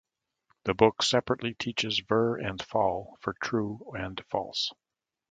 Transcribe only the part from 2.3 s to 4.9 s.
and Fal for true and false.